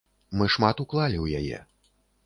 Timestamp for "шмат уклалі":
0.55-1.17